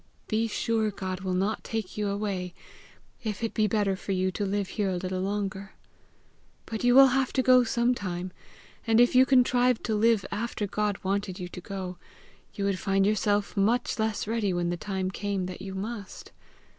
[0.27, 2.55] "Be sure God will not take you away,
[3.23, 5.73] if it be better for you to live here a little longer.
[6.65, 8.31] But you will have to go sometime;
[8.87, 11.99] and if you contrived to live after God wanted you to go,
[12.55, 16.31] you would find yourself much less ready when the time came that you must.